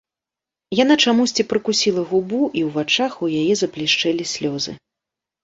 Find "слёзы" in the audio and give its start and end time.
4.33-4.71